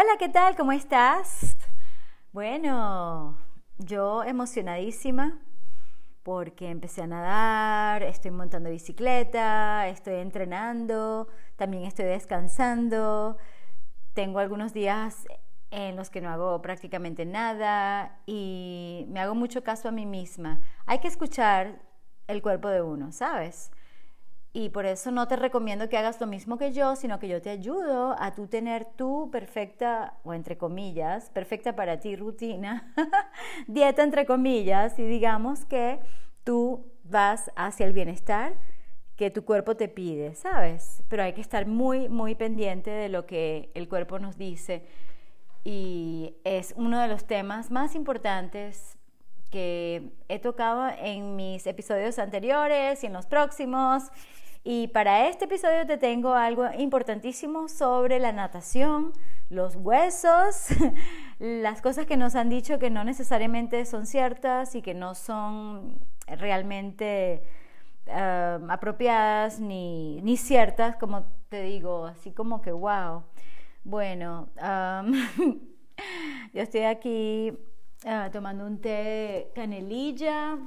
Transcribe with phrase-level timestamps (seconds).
[0.00, 0.54] Hola, ¿qué tal?
[0.54, 1.56] ¿Cómo estás?
[2.30, 3.36] Bueno,
[3.78, 5.40] yo emocionadísima
[6.22, 11.26] porque empecé a nadar, estoy montando bicicleta, estoy entrenando,
[11.56, 13.38] también estoy descansando.
[14.14, 15.26] Tengo algunos días
[15.72, 20.60] en los que no hago prácticamente nada y me hago mucho caso a mí misma.
[20.86, 21.82] Hay que escuchar
[22.28, 23.72] el cuerpo de uno, ¿sabes?
[24.52, 27.42] Y por eso no te recomiendo que hagas lo mismo que yo, sino que yo
[27.42, 32.92] te ayudo a tú tener tu perfecta, o entre comillas, perfecta para ti rutina,
[33.66, 36.00] dieta entre comillas, y digamos que
[36.44, 38.54] tú vas hacia el bienestar
[39.16, 41.02] que tu cuerpo te pide, ¿sabes?
[41.08, 44.86] Pero hay que estar muy, muy pendiente de lo que el cuerpo nos dice.
[45.64, 48.97] Y es uno de los temas más importantes
[49.50, 54.04] que he tocado en mis episodios anteriores y en los próximos.
[54.64, 59.12] Y para este episodio te tengo algo importantísimo sobre la natación,
[59.48, 60.68] los huesos,
[61.38, 65.98] las cosas que nos han dicho que no necesariamente son ciertas y que no son
[66.26, 67.42] realmente
[68.06, 73.24] eh, apropiadas ni, ni, ciertas, como te digo, así como que wow.
[73.84, 74.48] Bueno,
[76.52, 77.56] yo estoy aquí
[78.04, 80.58] uh, tomando un té canelilla.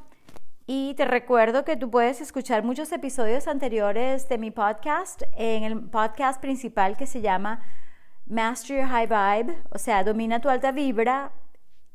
[0.68, 5.90] Y te recuerdo que tú puedes escuchar muchos episodios anteriores de mi podcast en el
[5.90, 7.62] podcast principal que se llama
[8.26, 11.34] Master Your High Vibe, o sea, domina tu alta vibra,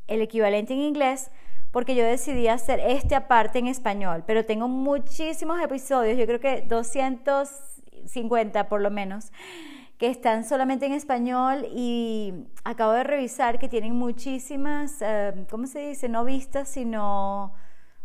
[0.07, 1.31] el equivalente en inglés,
[1.70, 6.62] porque yo decidí hacer este aparte en español, pero tengo muchísimos episodios, yo creo que
[6.62, 9.33] 250 por lo menos,
[9.98, 15.89] que están solamente en español y acabo de revisar que tienen muchísimas, eh, ¿cómo se
[15.89, 16.08] dice?
[16.08, 17.55] No vistas, sino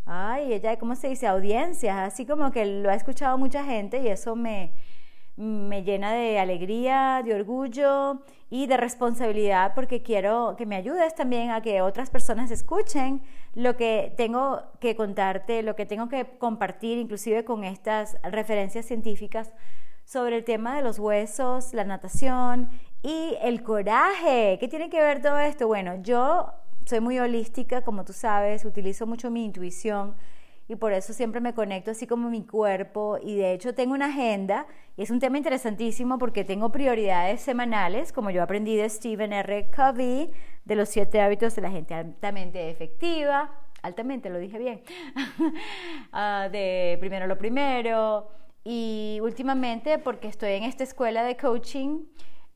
[0.06, 1.26] ay, ella, ¿cómo se dice?
[1.26, 4.72] Audiencias, así como que lo ha escuchado mucha gente y eso me,
[5.36, 11.50] me llena de alegría, de orgullo y de responsabilidad porque quiero que me ayudes también
[11.50, 13.22] a que otras personas escuchen
[13.54, 19.52] lo que tengo que contarte, lo que tengo que compartir, inclusive con estas referencias científicas
[20.04, 22.70] sobre el tema de los huesos, la natación
[23.02, 24.58] y el coraje.
[24.60, 25.66] ¿Qué tiene que ver todo esto?
[25.66, 26.52] Bueno, yo
[26.84, 30.14] soy muy holística, como tú sabes, utilizo mucho mi intuición
[30.68, 34.06] y por eso siempre me conecto así como mi cuerpo y de hecho tengo una
[34.06, 39.32] agenda y es un tema interesantísimo porque tengo prioridades semanales, como yo aprendí de Stephen
[39.32, 39.70] R.
[39.74, 40.30] Covey,
[40.64, 43.52] de los siete hábitos de la gente altamente efectiva,
[43.82, 44.82] altamente lo dije bien,
[46.12, 48.30] ah, de primero lo primero
[48.64, 52.04] y últimamente porque estoy en esta escuela de coaching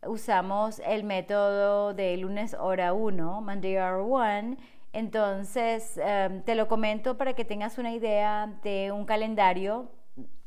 [0.07, 4.57] usamos el método de lunes hora 1, Monday hour 1.
[4.93, 9.91] Entonces, em, te lo comento para que tengas una idea de un calendario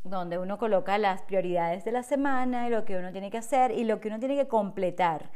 [0.04, 3.72] donde uno coloca las prioridades de la semana y lo que uno tiene que hacer
[3.72, 5.30] y lo que uno tiene que completar.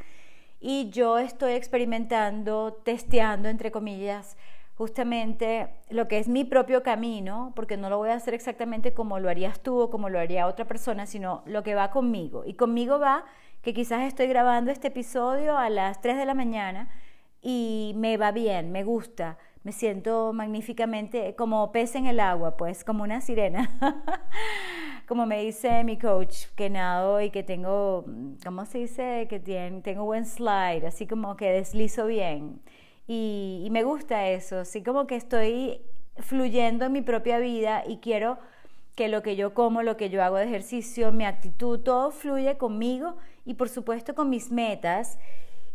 [0.59, 4.37] Y yo estoy experimentando, testeando, entre comillas,
[4.75, 9.19] justamente lo que es mi propio camino, porque no lo voy a hacer exactamente como
[9.19, 12.43] lo harías tú o como lo haría otra persona, sino lo que va conmigo.
[12.45, 13.25] Y conmigo va
[13.61, 16.89] que quizás estoy grabando este episodio a las 3 de la mañana
[17.41, 22.83] y me va bien, me gusta, me siento magníficamente como pez en el agua, pues
[22.83, 23.69] como una sirena.
[25.07, 28.05] como me dice mi coach, que nado y que tengo,
[28.43, 29.27] ¿cómo se dice?
[29.29, 32.61] Que tengo buen slide, así como que deslizo bien.
[33.07, 35.81] Y, me gusta eso, así como que estoy
[36.17, 38.37] fluyendo en mi propia vida y quiero
[38.95, 42.57] que lo que yo como, lo que yo hago de ejercicio, mi actitud, todo fluye
[42.57, 45.17] conmigo y por supuesto con mis metas.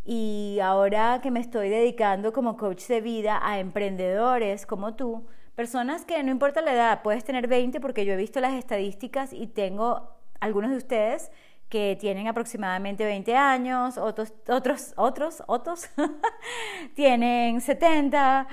[0.05, 6.05] Y ahora que me estoy dedicando como coach de vida a emprendedores como tú, personas
[6.05, 9.49] que no importa la edad, puedes tener 20 porque yo he visto las estadísticas y
[9.49, 11.31] tengo algunos de ustedes
[11.69, 15.91] que tienen aproximadamente 20 años, otros, otros, otros, otros
[16.95, 18.47] tienen 70,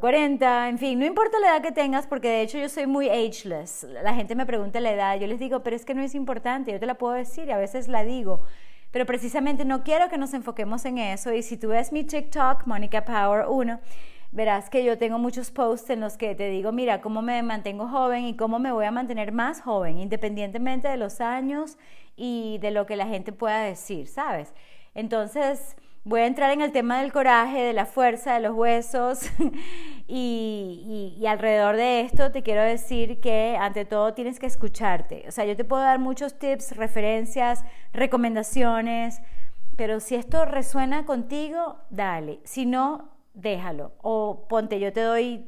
[0.00, 2.86] 40, ah, en fin, no importa la edad que tengas, porque de hecho yo soy
[2.86, 3.86] muy ageless.
[4.02, 6.72] La gente me pregunta la edad, yo les digo, pero es que no es importante,
[6.72, 8.42] yo te la puedo decir y a veces la digo.
[8.90, 11.32] Pero precisamente no quiero que nos enfoquemos en eso.
[11.32, 13.80] Y si tú ves mi TikTok, Monica Power 1,
[14.32, 17.86] verás que yo tengo muchos posts en los que te digo, mira, cómo me mantengo
[17.86, 21.78] joven y cómo me voy a mantener más joven, independientemente de los años
[22.16, 24.54] y de lo que la gente pueda decir, ¿sabes?
[24.94, 29.30] Entonces, voy a entrar en el tema del coraje, de la fuerza, de los huesos
[30.08, 35.24] y, alrededor de esto te quiero decir que ante todo tienes que escucharte.
[35.28, 39.22] O sea, yo te puedo dar muchos tips, referencias, recomendaciones,
[39.76, 42.40] pero si esto resuena contigo, dale.
[42.44, 43.92] Si no, déjalo.
[44.02, 45.46] O ponte, yo te doy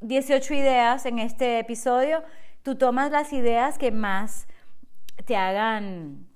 [0.00, 2.22] 18 ideas en este episodio,
[2.62, 4.46] tú tomas las ideas que más
[5.24, 6.26] te hagan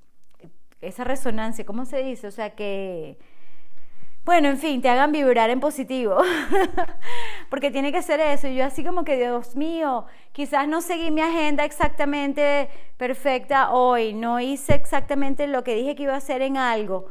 [0.81, 2.27] esa resonancia, ¿cómo se dice?
[2.27, 3.19] O sea, que,
[4.25, 6.19] bueno, en fin, te hagan vibrar en positivo.
[7.50, 8.49] Porque tiene que ser eso.
[8.49, 14.15] Y yo así como que, Dios mío, quizás no seguí mi agenda exactamente perfecta hoy,
[14.15, 17.06] no hice exactamente lo que dije que iba a hacer en algo,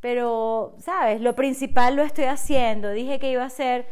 [0.00, 1.20] pero, ¿sabes?
[1.20, 2.90] Lo principal lo estoy haciendo.
[2.90, 3.86] Dije que iba a hacer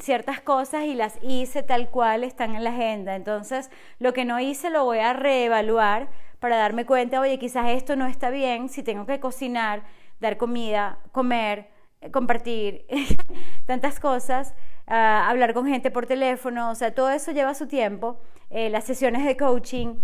[0.00, 3.14] ciertas cosas y las hice tal cual están en la agenda.
[3.14, 6.08] Entonces, lo que no hice lo voy a reevaluar
[6.44, 9.82] para darme cuenta, oye, quizás esto no está bien, si tengo que cocinar,
[10.20, 11.70] dar comida, comer,
[12.02, 12.84] eh, compartir
[13.66, 14.54] tantas cosas,
[14.86, 18.20] ah, hablar con gente por teléfono, o sea, todo eso lleva su tiempo.
[18.50, 19.94] Eh, las sesiones de coaching,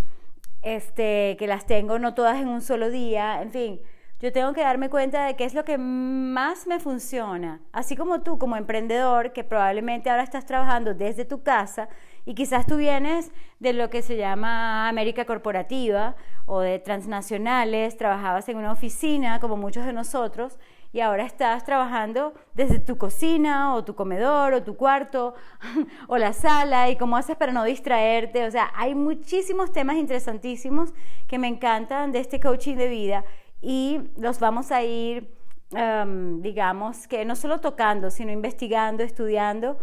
[0.63, 3.81] este, que las tengo no todas en un solo día, en fin
[4.21, 7.63] yo tengo que darme cuenta de qué es lo que más me funciona.
[7.73, 11.89] Así como tú, como emprendedor, que probablemente ahora estás trabajando desde tu casa
[12.25, 18.49] y quizás tú vienes de lo que se llama América Corporativa o de transnacionales, trabajabas
[18.49, 20.59] en una oficina como muchos de nosotros
[20.93, 25.35] y ahora estás trabajando desde tu cocina o tu comedor o tu cuarto
[26.09, 28.45] o la sala y cómo haces para no distraerte.
[28.45, 30.93] O sea, hay muchísimos temas interesantísimos
[31.29, 33.25] que me encantan de este coaching de vida
[33.63, 35.33] y los vamos a ir,
[35.73, 39.79] em, digamos, que no solo tocando, sino investigando, estudiando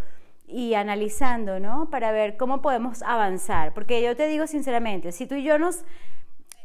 [0.48, 1.90] y analizando, ¿no?
[1.90, 3.74] Para ver cómo podemos avanzar.
[3.74, 5.84] Porque yo te digo sinceramente, si tú y yo nos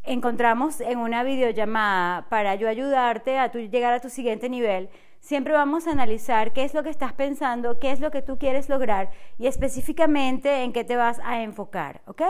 [0.05, 4.89] encontramos en una videollamada para yo ayudarte a llegar a tu siguiente nivel,
[5.21, 8.39] siempre vamos a analizar qué es lo que estás pensando, qué es lo que tú
[8.39, 12.23] quieres lograr y específicamente en qué te vas a enfocar, ¿ok?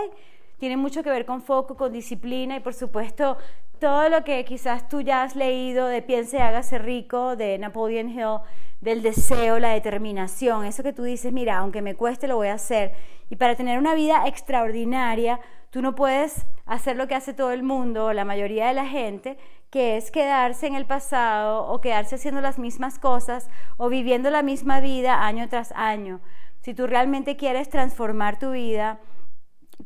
[0.63, 3.37] Tiene mucho que ver con foco, con disciplina y por supuesto
[3.81, 8.39] todo lo que quizás tú ya has leído de Piense, hágase rico, de Napoleon Hill,
[8.81, 12.55] del deseo, la determinación, eso que tú dices, mira, aunque me cueste, lo voy a
[12.55, 12.93] hacer.
[13.29, 17.65] Y para tener una vida extraordinaria, tú no puedes hacer lo que hace todo el
[17.65, 19.39] mundo, la mayoría de la gente,
[19.69, 24.43] que es quedarse en el pasado o quedarse haciendo las mismas cosas o viviendo la
[24.43, 26.21] misma vida año tras año.
[26.61, 29.01] Si tú realmente quieres transformar tu vida,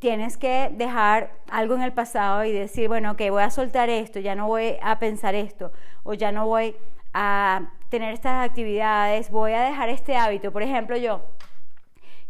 [0.01, 4.21] tienes que dejar algo en el pasado y decir, bueno, ok, voy a soltar esto,
[4.21, 5.73] ya no voy a pensar esto,
[6.03, 6.77] o ya no voy
[7.13, 10.53] a tener estas actividades, voy a dejar este hábito.
[10.53, 11.23] Por ejemplo, yo,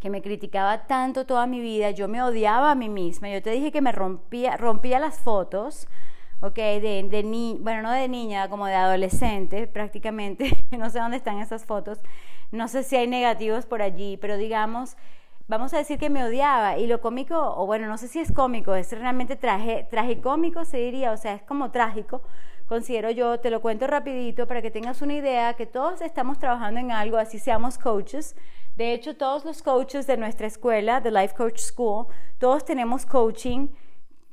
[0.00, 3.50] que me criticaba tanto toda mi vida, yo me odiaba a mí misma, yo te
[3.50, 5.88] dije que me rompía, rompía las fotos,
[6.40, 11.16] ok, de, de ni, bueno, no de niña, como de adolescente prácticamente, no sé dónde
[11.16, 12.00] están esas fotos,
[12.52, 14.96] no sé si hay negativos por allí, pero digamos
[15.48, 18.32] vamos a decir que me odiaba y lo cómico, o bueno, no sé si es
[18.32, 22.22] cómico, es realmente traje, tragicómico se diría, o sea, es como trágico,
[22.66, 26.80] considero yo, te lo cuento rapidito para que tengas una idea que todos estamos trabajando
[26.80, 28.34] en algo, así seamos coaches.
[28.76, 32.06] De hecho, todos los coaches de nuestra escuela, The Life Coach School,
[32.38, 33.68] todos tenemos coaching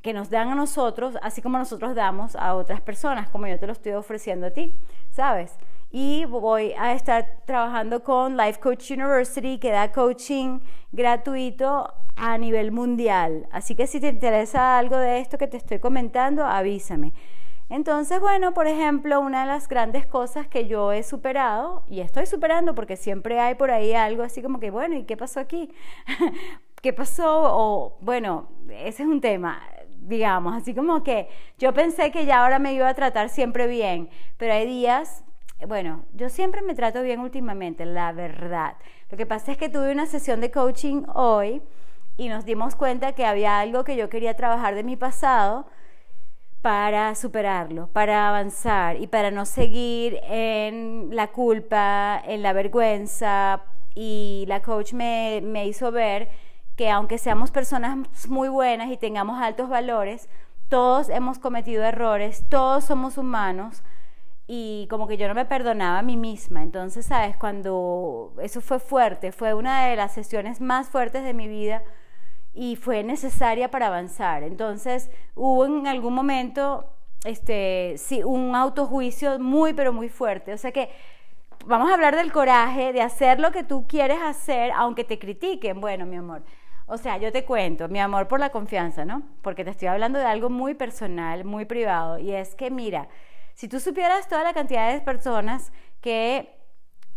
[0.02, 3.68] que nos dan a nosotros, así como nosotros damos a otras personas, como yo te
[3.68, 4.76] lo estoy ofreciendo a ti,
[5.12, 5.58] ¿sabes?
[5.96, 10.60] Y voy a estar trabajando con Life Coach University que da coaching
[10.92, 13.48] gratuito a nivel mundial.
[13.52, 17.14] Así que si te interesa algo de esto que te estoy comentando, avísame.
[17.70, 22.26] Entonces, bueno, por ejemplo, una de las grandes cosas que yo he superado, y estoy
[22.26, 25.72] superando porque siempre hay por ahí algo así como que, bueno, ¿y qué pasó aquí?
[26.82, 27.42] ¿Qué pasó?
[27.56, 29.62] O, bueno, ese es un tema,
[30.00, 34.10] digamos, así como que yo pensé que ya ahora me iba a tratar siempre bien,
[34.38, 35.24] pero hay días
[35.68, 38.76] bueno, yo siempre me trato bien últimamente, la verdad.
[39.10, 41.62] Lo que pasa es que tuve una sesión de coaching hoy
[42.18, 45.66] y nos dimos cuenta que había algo que yo quería trabajar de mi pasado
[46.62, 53.64] para superarlo, para avanzar y para no seguir en la culpa, en la vergüenza.
[53.96, 56.30] Y la coach me, me hizo ver
[56.76, 60.30] que aunque seamos personas muy buenas y tengamos altos valores,
[60.70, 63.84] todos hemos cometido errores, todos somos humanos
[64.48, 66.64] y como que yo no me perdonaba a mí misma.
[66.64, 67.38] Entonces, ¿sabes?
[67.38, 71.84] Cuando eso fue fuerte, fue una de las sesiones más fuertes de mi vida
[72.54, 74.44] y fue necesaria para avanzar.
[74.44, 76.90] Entonces, hubo en algún momento
[77.26, 80.90] este sí un autojuicio muy pero muy fuerte, o sea que
[81.66, 85.80] vamos a hablar del coraje de hacer lo que tú quieres hacer aunque te critiquen.
[85.80, 86.44] Bueno, mi amor,
[86.86, 89.24] o sea, yo te cuento, mi amor por la confianza, ¿no?
[89.42, 93.08] Porque te estoy hablando de algo muy personal, muy privado y es que mira,
[93.54, 96.58] si tú supieras toda la cantidad de personas que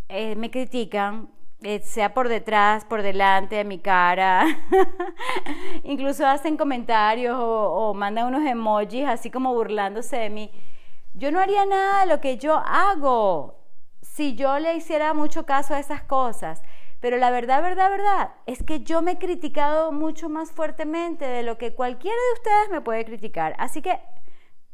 [0.08, 1.30] eh, me critican,
[1.62, 4.46] eh, sea por detrás, por delante de mi cara,
[5.84, 10.50] incluso hacen comentarios o, o mandan unos emojis así como burlándose de mí,
[11.14, 13.56] yo no haría nada de lo que yo hago
[14.02, 16.62] si yo le hiciera mucho caso a esas cosas.
[17.00, 21.42] Pero la verdad, verdad, verdad, es que yo me he criticado mucho más fuertemente de
[21.42, 23.54] lo que cualquiera de ustedes me puede criticar.
[23.58, 24.00] Así que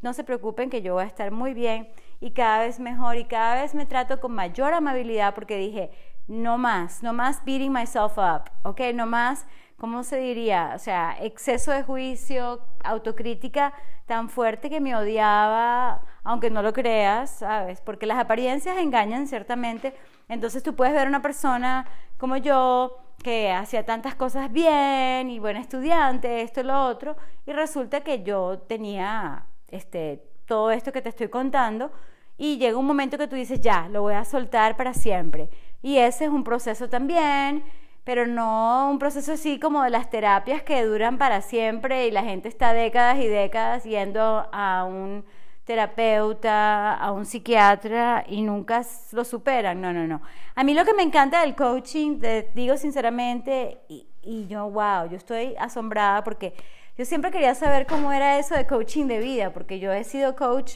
[0.03, 1.89] no se preocupen que yo voy a estar muy bien
[2.21, 5.91] y cada vez mejor y cada vez me trato con mayor amabilidad porque dije,
[6.27, 8.81] no más, no más beating myself up, ¿ok?
[8.95, 10.73] No más, ¿cómo se diría?
[10.75, 13.73] O sea, exceso de juicio, autocrítica
[14.07, 17.81] tan fuerte que me odiaba, aunque no lo creas, ¿sabes?
[17.81, 19.95] Porque las apariencias engañan ciertamente.
[20.29, 21.87] Entonces tú puedes ver una persona
[22.19, 27.17] como yo que hacía tantas cosas bien y buena estudiante, esto y lo otro,
[27.47, 31.91] y resulta que yo tenía este, todo esto que te estoy contando
[32.39, 35.49] y llega un momento que tú dices, ya, lo voy a soltar para siempre.
[35.83, 37.65] Y ese es un proceso también,
[38.05, 42.23] pero no un proceso así como de las terapias que duran para siempre y la
[42.23, 45.25] gente está décadas y décadas yendo a un
[45.65, 49.81] terapeuta, a un psiquiatra y nunca lo superan.
[49.81, 50.21] No, no, no.
[50.55, 55.09] A mí lo que me encanta del coaching, te digo sinceramente, y, y yo, wow,
[55.09, 56.55] yo estoy asombrada porque
[56.99, 60.37] yo siempre quería saber cómo era eso de coaching de vida, porque yo he sido
[60.37, 60.75] coach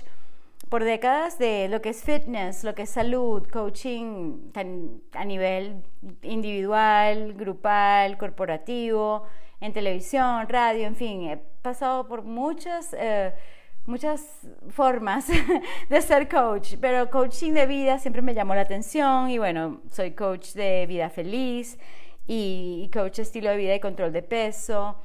[0.71, 4.51] por décadas de lo que es fitness, lo que es salud, coaching
[5.13, 5.83] a nivel
[6.23, 9.25] individual, grupal, corporativo,
[9.61, 13.33] en televisión, radio, en fin, he pasado por muchas, eh,
[13.85, 15.27] muchas formas
[15.89, 20.13] de ser coach, pero coaching de vida siempre me llamó la atención y bueno, soy
[20.13, 21.79] coach de vida feliz
[22.27, 24.97] y coach estilo de vida y control de peso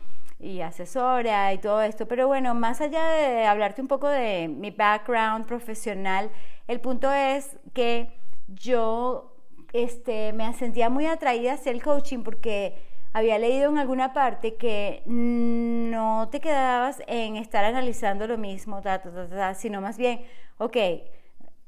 [0.41, 2.07] y asesora y todo esto.
[2.07, 6.29] Pero bueno, más allá de hablarte un poco de mi background profesional,
[6.67, 8.11] el punto es que
[8.47, 9.35] yo
[9.73, 12.75] este, me sentía muy atraída hacia el coaching porque
[13.13, 18.81] había leído en alguna parte que no te quedabas en estar analizando lo mismo,
[19.55, 20.21] sino más bien,
[20.57, 20.77] ok,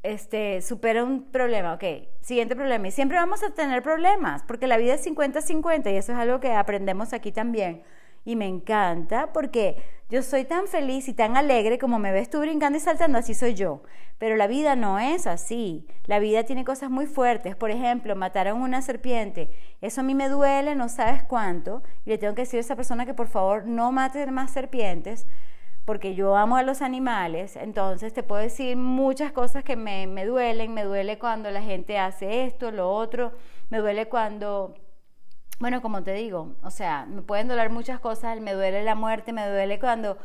[0.04, 1.84] este, supera un problema, ok,
[2.22, 2.88] siguiente problema.
[2.88, 6.40] Y siempre vamos a tener problemas, porque la vida es 50-50 y eso es algo
[6.40, 7.84] que aprendemos aquí también
[8.26, 12.40] y me encanta porque yo soy tan feliz y tan alegre como me ves tú
[12.40, 13.82] brincando y saltando, así soy yo.
[14.20, 15.88] Pero la vida no es así.
[16.06, 17.56] La vida tiene cosas muy fuertes.
[17.56, 19.50] Por ejemplo, mataron una serpiente.
[19.82, 21.82] Eso a mí me duele, no sabes cuánto.
[22.06, 25.26] Y le tengo que decir a esa persona que por favor no mate más serpientes
[25.86, 30.26] porque yo amo a los animales, entonces te puedo decir muchas cosas que me, me,
[30.26, 33.34] duelen, me duele cuando la gente hace esto, lo otro,
[33.70, 34.76] me duele cuando
[35.60, 39.34] bueno, como te digo, o sea, me pueden doler muchas cosas, me duele la muerte,
[39.34, 40.18] me duele cuando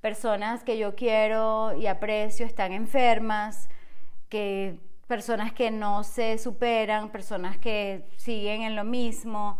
[0.00, 3.68] personas que yo quiero y aprecio están enfermas,
[4.28, 9.58] que personas que no se superan, personas que siguen en lo mismo,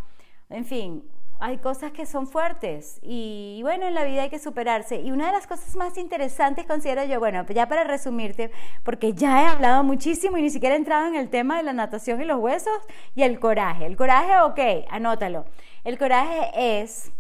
[0.51, 1.05] en fin,
[1.43, 5.01] hay cosas que son fuertes y, bueno, en la vida hay que superarse.
[5.01, 8.53] Y una de las cosas más interesantes considero yo, bueno, ya para resumirte,
[8.85, 11.73] porque ya he hablado muchísimo y ni siquiera he entrado en el tema de la
[11.73, 12.79] natación y los huesos
[13.17, 13.87] y el coraje.
[13.87, 15.45] El coraje, ok, anótalo.
[15.83, 17.11] El coraje es,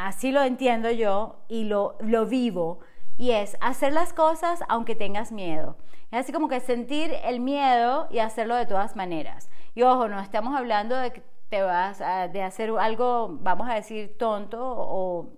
[0.00, 2.80] así lo entiendo yo y lo, lo vivo,
[3.16, 5.76] y es hacer las cosas aunque tengas miedo.
[6.10, 9.48] Es así como que sentir el miedo y hacerlo de todas maneras.
[9.76, 13.74] Y ojo, no estamos hablando de que te vas a, de hacer algo, vamos a
[13.74, 15.30] decir, tonto o,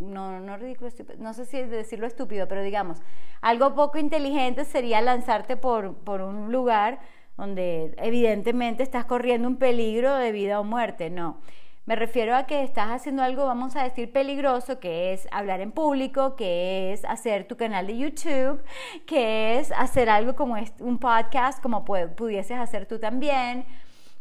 [0.00, 2.98] no, no ridículo, no sé si decirlo estúpido, pero digamos,
[3.40, 7.00] algo poco inteligente sería lanzarte por, por un lugar
[7.36, 11.40] donde evidentemente estás corriendo un peligro de vida o muerte, no.
[11.84, 15.72] Me refiero a que estás haciendo algo, vamos a decir, peligroso, que es hablar en
[15.72, 18.62] público, que es hacer tu canal de YouTube,
[19.04, 23.66] que es hacer algo como un podcast, como pudieses hacer tú también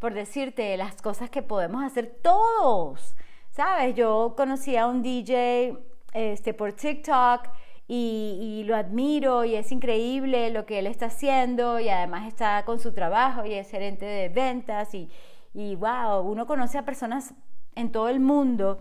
[0.02, 3.16] por decirte las cosas que podemos hacer todos.
[3.52, 3.94] ¿Sabes?
[3.96, 5.78] Yo conocí a un DJ
[6.14, 7.48] este, por TikTok
[7.88, 12.80] y, lo admiro y es increíble lo que él está haciendo y además está con
[12.80, 15.10] su trabajo y es gerente de ventas y,
[15.54, 17.34] y wow, uno conoce a personas
[17.76, 18.80] en todo el mundo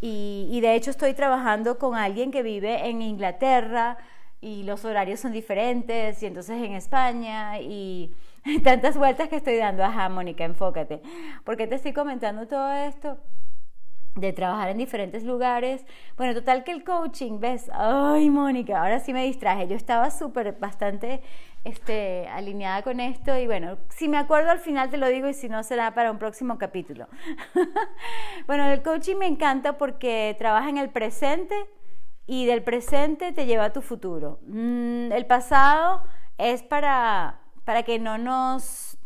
[0.00, 3.98] y, y de hecho estoy trabajando con alguien que vive en Inglaterra
[4.40, 8.14] y los horarios son diferentes y entonces en España y
[8.64, 9.84] tantas vueltas que estoy dando.
[9.84, 11.02] Ajá, Mónica, enfócate.
[11.44, 13.18] ¿Por qué te estoy comentando todo esto?
[14.16, 15.84] de trabajar en diferentes lugares.
[16.16, 17.70] Bueno, total que el coaching, ¿ves?
[17.72, 19.68] Ay, Mónica, ahora sí me distraje.
[19.68, 21.22] Yo estaba súper, bastante
[21.64, 25.34] este, alineada con esto y bueno, si me acuerdo al final te lo digo y
[25.34, 27.06] si no será para un próximo capítulo.
[28.46, 31.54] bueno, el coaching me encanta porque trabaja en el presente
[32.26, 34.40] y del presente te lleva a tu futuro.
[34.46, 36.02] Mm, el pasado
[36.38, 38.98] es para para que no nos,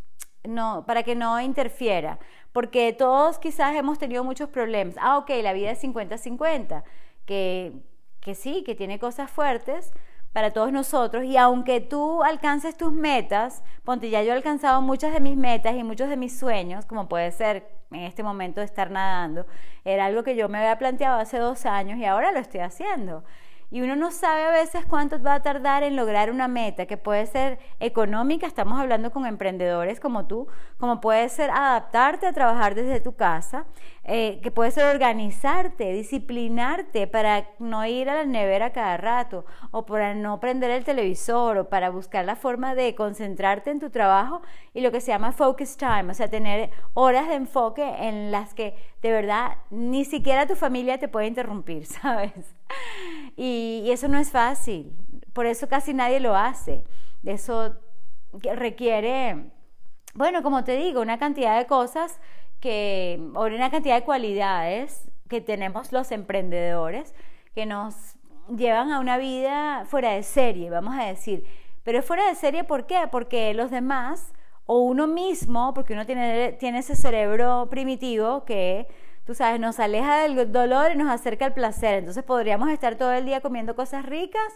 [0.44, 2.18] no, para que no interfiera,
[2.52, 4.96] porque todos quizás hemos tenido muchos problemas.
[5.00, 6.84] Ah, ok, la vida es 50-50,
[7.26, 7.73] que,
[8.20, 9.92] que sí, que tiene cosas fuertes
[10.34, 15.12] para todos nosotros y aunque tú alcances tus metas, ponte ya yo he alcanzado muchas
[15.12, 18.90] de mis metas y muchos de mis sueños, como puede ser en este momento estar
[18.90, 19.46] nadando,
[19.84, 23.23] era algo que yo me había planteado hace dos años y ahora lo estoy haciendo.
[23.74, 26.96] Y uno no sabe a veces cuánto va a tardar en lograr una meta que
[26.96, 30.46] puede ser económica, estamos hablando con emprendedores como tú,
[30.78, 33.66] como puede ser adaptarte a trabajar desde tu casa,
[34.04, 39.84] eh, que puede ser organizarte, disciplinarte para no ir a la nevera cada rato o
[39.84, 44.40] para no prender el televisor o para buscar la forma de concentrarte en tu trabajo
[44.72, 48.54] y lo que se llama focus time, o sea, tener horas de enfoque en las
[48.54, 52.54] que de verdad ni siquiera tu familia te puede interrumpir, ¿sabes?
[53.37, 54.92] Y, eso no es fácil,
[55.33, 56.85] por eso casi nadie lo hace.
[57.25, 57.76] Eso
[58.33, 59.50] requiere,
[60.14, 62.21] bueno, como te digo, una cantidad de cosas
[62.61, 67.14] que, o una cantidad de cualidades que tenemos los emprendedores
[67.54, 67.94] que nos
[68.54, 71.44] llevan a una vida fuera de serie, vamos a decir.
[71.83, 73.09] Pero fuera de serie, ¿por qué?
[73.11, 74.33] Porque los demás
[74.66, 78.87] o uno mismo, porque uno tiene, tiene ese cerebro primitivo que,
[79.26, 81.94] tú sabes, nos aleja del dolor y nos acerca al placer.
[81.98, 84.52] Entonces podríamos estar todo el día comiendo cosas ricas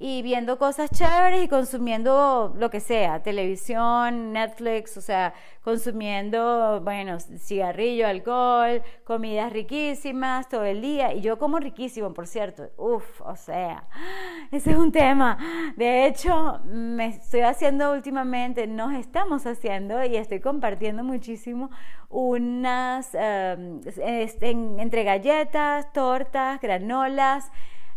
[0.00, 7.18] y viendo cosas chéveres y consumiendo lo que sea, televisión, Netflix, o sea, consumiendo, bueno,
[7.20, 11.12] cigarrillo, alcohol, comidas riquísimas todo el día.
[11.12, 12.70] Y yo como riquísimo, por cierto.
[12.76, 13.88] Uf, o sea,
[14.52, 15.36] ese es un tema.
[15.76, 21.70] De hecho, me estoy haciendo últimamente, nos estamos haciendo y estoy compartiendo muchísimo
[22.08, 27.50] unas, este, entre galletas, tortas, granolas,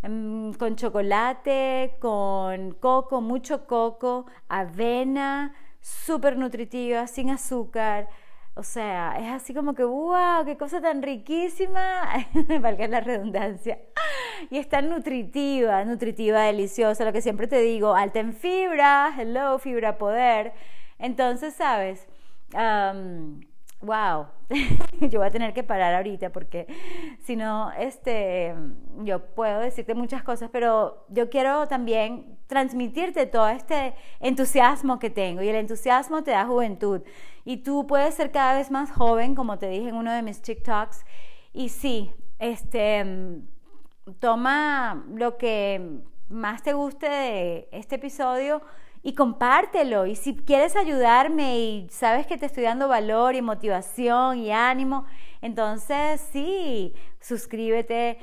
[0.04, 8.10] Em, con chocolate, con coco, mucho coco, avena, súper nutritiva, sin azúcar.
[8.56, 12.26] O sea, es así como que, wow, qué cosa tan riquísima,
[12.62, 13.80] valga la redundancia.
[14.50, 19.60] Y es tan nutritiva, nutritiva, deliciosa, lo que siempre te digo, alta en fibra, hello,
[19.60, 20.54] fibra poder.
[21.00, 22.08] Entonces, ¿sabes?
[23.82, 24.28] Wow,
[25.02, 26.68] yo voy a tener que parar ahorita porque
[27.22, 28.56] si no, este,
[29.04, 35.42] yo puedo decirte muchas cosas, pero yo quiero también transmitirte todo este entusiasmo que tengo
[35.42, 37.02] y el entusiasmo te da juventud.
[37.44, 40.42] Y tú puedes ser cada vez más joven, como te dije en uno de mis
[40.42, 41.04] TikToks,
[41.54, 43.42] y sí, este,
[44.20, 48.62] toma lo que más te guste de este episodio
[49.04, 50.06] y compártelo.
[50.06, 55.06] Y si quieres ayudarme y sabes que te estoy dando valor y motivación y ánimo,
[55.42, 58.20] entonces sí, suscríbete,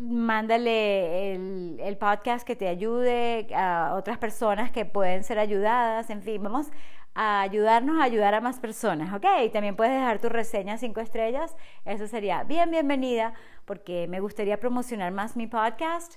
[0.00, 6.22] mándale el, el, podcast que te ayude a otras personas que pueden ser ayudadas, en
[6.22, 6.68] fin, vamos
[7.14, 9.24] a ayudarnos a ayudar a más personas, ¿ok?
[9.46, 13.32] Y también puedes dejar tu reseña cinco estrellas, eso sería bien bienvenida
[13.64, 16.14] porque me gustaría promocionar más mi podcast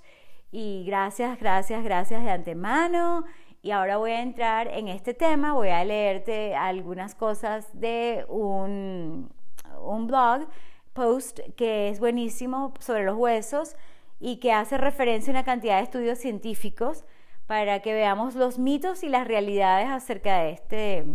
[0.52, 3.24] y gracias, gracias, gracias de antemano.
[3.62, 9.32] Y ahora voy a entrar en este tema, voy a leerte algunas cosas de un,
[9.82, 10.48] un blog
[10.94, 13.76] post que es buenísimo sobre los huesos
[14.20, 17.06] y que hace referencia a una cantidad de estudios científicos
[17.48, 21.06] para que veamos los mitos y las realidades acerca de este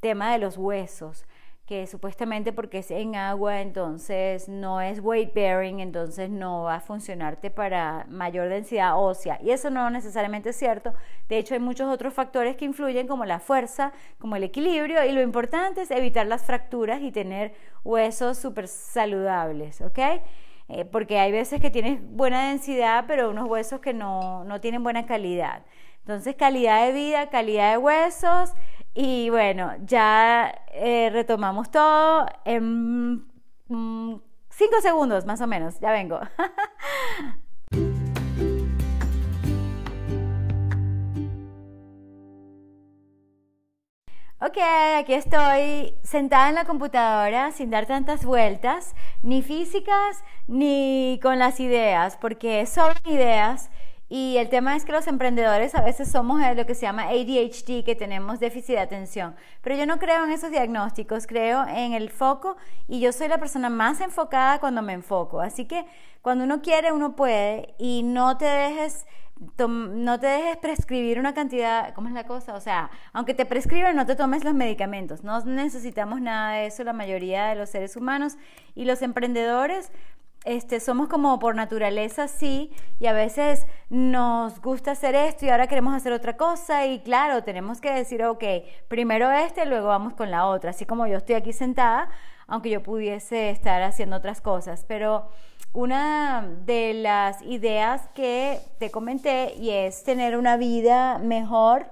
[0.00, 1.26] tema de los huesos
[1.70, 6.80] que supuestamente porque es en agua, entonces no es weight bearing, entonces no va a
[6.80, 9.38] funcionarte para mayor densidad ósea.
[9.40, 10.94] Y eso no necesariamente es cierto.
[11.28, 15.12] De hecho, hay muchos otros factores que influyen, como la fuerza, como el equilibrio, y
[15.12, 17.54] lo importante es evitar las fracturas y tener
[17.84, 19.98] huesos súper saludables, ¿ok?
[20.70, 24.82] Eh, porque hay veces que tienes buena densidad, pero unos huesos que no, no tienen
[24.82, 25.62] buena calidad.
[26.00, 28.54] Entonces, calidad de vida, calidad de huesos
[28.94, 33.24] y bueno, ya eh, retomamos todo en
[33.68, 35.78] mm, cinco segundos más o menos.
[35.80, 36.20] Ya vengo.
[44.42, 44.56] Ok,
[44.96, 51.60] aquí estoy sentada en la computadora sin dar tantas vueltas, ni físicas ni con las
[51.60, 53.70] ideas, porque son ideas
[54.12, 57.84] y el tema es que los emprendedores a veces somos lo que se llama ADHD,
[57.84, 59.36] que tenemos déficit de atención.
[59.62, 62.56] Pero yo no creo en esos diagnósticos, creo en el foco
[62.88, 65.40] y yo soy la persona más enfocada cuando me enfoco.
[65.40, 65.86] Así que
[66.22, 69.06] cuando uno quiere, uno puede y no te dejes
[69.68, 72.54] no te dejes prescribir una cantidad, ¿cómo es la cosa?
[72.54, 75.24] O sea, aunque te prescriben, no te tomes los medicamentos.
[75.24, 78.36] No necesitamos nada de eso la mayoría de los seres humanos
[78.74, 79.92] y los emprendedores
[80.44, 85.66] este, somos como por naturaleza sí, y a veces nos gusta hacer esto y ahora
[85.66, 88.44] queremos hacer otra cosa y claro, tenemos que decir, ok,
[88.88, 92.08] primero este, luego vamos con la otra, así como yo estoy aquí sentada,
[92.46, 95.28] aunque yo pudiese estar haciendo otras cosas, pero
[95.72, 101.90] una de las ideas que te comenté y es tener una vida mejor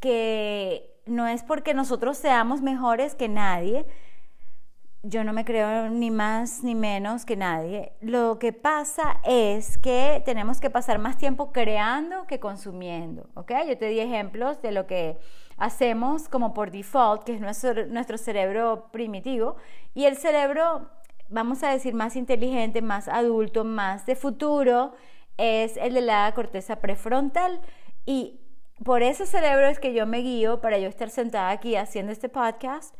[0.00, 3.86] que no es porque nosotros seamos mejores que nadie,
[5.08, 7.92] yo no me creo ni más ni menos que nadie.
[8.00, 13.52] Lo que pasa es que tenemos que pasar más tiempo creando que consumiendo, ¿ok?
[13.68, 15.18] Yo te di ejemplos de lo que
[15.56, 19.56] hacemos como por default, que es nuestro, nuestro cerebro primitivo,
[19.94, 20.90] y el cerebro,
[21.28, 24.92] vamos a decir, más inteligente, más adulto, más de futuro,
[25.36, 27.60] es el de la corteza prefrontal.
[28.04, 28.40] Y
[28.84, 32.28] por ese cerebro es que yo me guío para yo estar sentada aquí haciendo este
[32.28, 32.94] podcast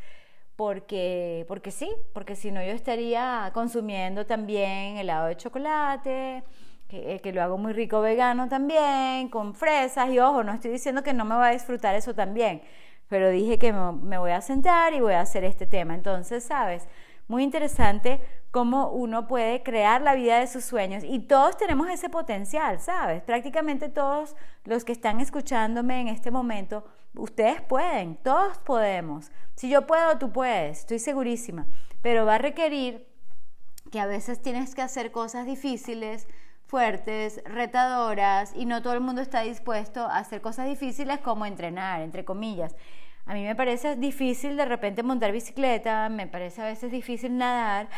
[0.56, 6.42] porque, porque sí, porque si no yo estaría consumiendo también helado de chocolate,
[6.88, 10.70] que, eh, que, lo hago muy rico vegano también, con fresas y ojo, no estoy
[10.70, 12.62] diciendo que no me voy a disfrutar eso también,
[13.08, 15.94] pero dije que me, me voy a sentar y voy a hacer este tema.
[15.94, 16.88] Entonces, ¿sabes?
[17.28, 22.08] Muy interesante cómo uno puede crear la vida de sus sueños y todos tenemos ese
[22.08, 23.22] potencial, ¿sabes?
[23.22, 26.84] Prácticamente todos los que están escuchándome en este momento,
[27.16, 29.30] ustedes pueden, todos podemos.
[29.54, 31.66] Si yo puedo, tú puedes, estoy segurísima,
[32.02, 33.06] pero va a requerir
[33.90, 36.28] que a veces tienes que hacer cosas difíciles,
[36.66, 42.02] fuertes, retadoras y no todo el mundo está dispuesto a hacer cosas difíciles como entrenar,
[42.02, 42.74] entre comillas.
[43.24, 47.88] A mí me parece difícil de repente montar bicicleta, me parece a veces difícil nadar,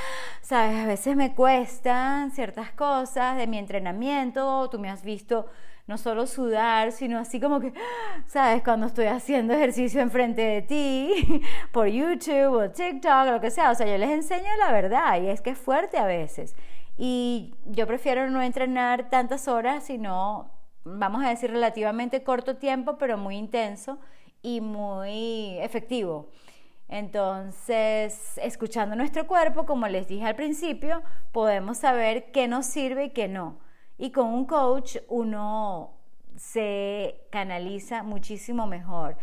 [0.41, 5.47] sabes, a veces me cuestan ciertas cosas de mi entrenamiento, tú me has visto
[5.89, 7.73] no solo sudar, sino así como que,
[8.27, 13.71] sabes, cuando estoy haciendo ejercicio enfrente de ti, por YouTube o TikTok, lo que sea,
[13.71, 16.55] o sea, yo les enseño la verdad y es que es fuerte a veces.
[16.99, 20.51] Y yo prefiero no entrenar tantas horas, sino,
[20.85, 23.99] vamos a decir, relativamente corto tiempo, pero muy intenso
[24.43, 26.29] y muy efectivo.
[26.89, 33.11] Entonces, escuchando nuestro cuerpo, como les dije al principio, podemos saber qué nos sirve y
[33.11, 33.59] qué no.
[33.99, 35.99] Y con un coach uno
[36.37, 39.17] se canaliza muchísimo mejor.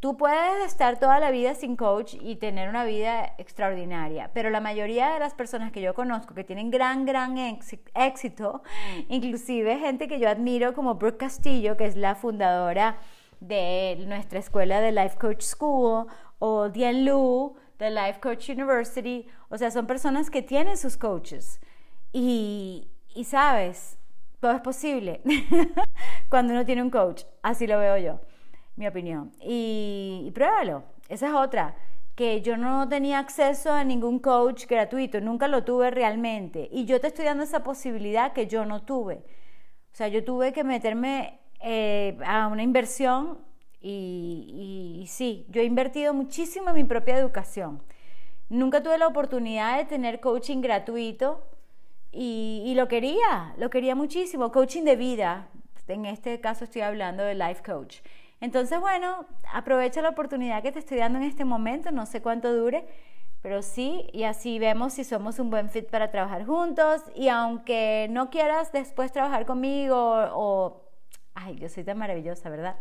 [0.00, 4.60] Tú puedes estar toda la vida sin coach y tener una vida extraordinaria, pero la
[4.60, 8.62] mayoría de las personas que yo conozco que tienen gran, gran éxito,
[9.08, 12.98] inclusive gente que yo admiro como Brooke Castillo, que es la fundadora
[13.40, 16.06] de nuestra escuela de Life Coach School
[16.38, 19.26] o Dian Lu de Life Coach University.
[19.48, 21.60] O sea, son personas que tienen sus coaches.
[22.12, 23.97] Y, y sabes,
[24.40, 25.20] todo es posible
[26.28, 27.24] cuando uno tiene un coach.
[27.42, 28.20] Así lo veo yo,
[28.76, 29.32] mi opinión.
[29.40, 30.84] Y, y pruébalo.
[31.08, 31.74] Esa es otra
[32.18, 36.68] que yo no tenía acceso a ningún coach gratuito, nunca lo tuve realmente.
[36.72, 39.22] Y yo te estoy dando esa posibilidad que yo no tuve.
[39.92, 43.38] O sea, yo tuve que meterme eh, a una inversión
[43.80, 47.82] y, sí, yo he invertido muchísimo en mi propia educación.
[48.48, 51.46] Nunca tuve la oportunidad de tener coaching gratuito
[52.10, 55.48] y, lo quería, lo quería muchísimo, coaching de vida.
[55.86, 58.00] En este caso estoy hablando de life coach.
[58.40, 62.54] Entonces, bueno, aprovecha la oportunidad que te estoy dando en este momento, no sé cuánto
[62.54, 62.86] dure,
[63.40, 67.02] pero sí, y así vemos si somos un buen fit para trabajar juntos.
[67.14, 69.96] Y aunque no quieras después trabajar conmigo
[70.34, 70.88] o
[71.40, 72.76] ay, yo soy tan maravillosa, ¿verdad?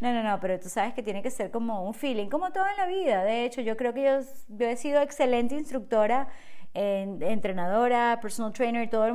[0.00, 2.66] No, no, no, pero tú sabes que tiene que ser como un feeling, como todo
[2.66, 3.24] en la vida.
[3.24, 6.28] De hecho, yo creo que yo, he sido excelente instructora,
[6.74, 9.14] entrenadora, personal trainer, todo el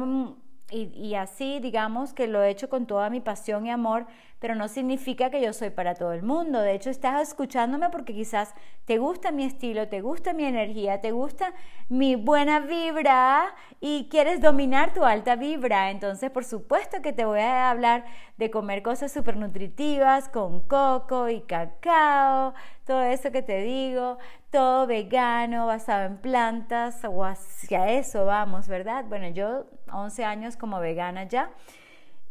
[0.71, 4.07] y, y así, digamos que lo he hecho con toda mi pasión y amor
[4.43, 6.59] pero no significa que yo soy para todo el mundo.
[6.59, 8.53] De hecho, estás escuchándome porque quizás
[8.83, 11.53] te gusta mi estilo, te gusta mi energía, te gusta
[11.87, 15.91] mi buena vibra y quieres dominar tu alta vibra.
[15.91, 18.03] Entonces, por supuesto que te voy a hablar
[18.35, 22.53] de comer cosas súper nutritivas con coco y cacao,
[22.85, 24.17] todo eso que te digo,
[24.51, 29.05] todo vegano, basado en plantas o hacia eso vamos, ¿verdad?
[29.07, 31.49] Bueno, yo 11 años como vegana ya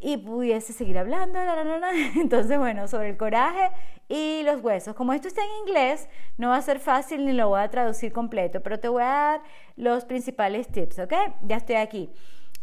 [0.02, 1.38] y pudiese seguir hablando.
[2.16, 3.70] Entonces, bueno, sobre el coraje
[4.08, 4.94] y los huesos.
[4.94, 8.12] Como esto está en inglés, no va a ser fácil ni lo voy a traducir
[8.12, 9.42] completo, pero te voy a dar
[9.76, 11.12] los principales tips, ¿ok?
[11.42, 12.10] Ya estoy aquí.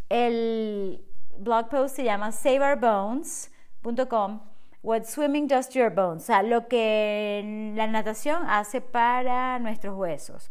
[0.08, 1.02] El
[1.38, 4.40] blog post se llama saveourbones.com.
[4.82, 9.94] What swimming does to your bones, o sea, lo que la natación hace para nuestros
[9.94, 10.50] huesos.